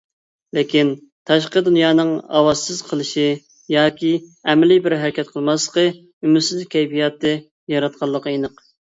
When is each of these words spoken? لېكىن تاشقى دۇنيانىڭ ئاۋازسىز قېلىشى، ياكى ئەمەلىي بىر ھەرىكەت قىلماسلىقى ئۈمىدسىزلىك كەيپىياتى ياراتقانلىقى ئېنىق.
لېكىن 0.57 0.87
تاشقى 1.29 1.61
دۇنيانىڭ 1.65 2.13
ئاۋازسىز 2.37 2.79
قېلىشى، 2.87 3.25
ياكى 3.73 4.09
ئەمەلىي 4.53 4.81
بىر 4.87 4.95
ھەرىكەت 5.01 5.29
قىلماسلىقى 5.35 5.83
ئۈمىدسىزلىك 5.91 6.71
كەيپىياتى 6.77 7.35
ياراتقانلىقى 7.75 8.35
ئېنىق. 8.39 8.65